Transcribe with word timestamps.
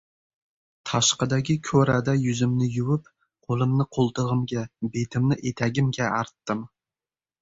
Tashqidagi 0.91 1.55
ko‘rada 1.67 2.15
yuzimni 2.23 2.69
yuvib, 2.77 3.11
qo‘limni 3.51 3.87
qo‘ltig‘imga, 3.99 4.65
betimni 4.97 5.39
etagimga 5.53 6.09
artdim 6.23 6.65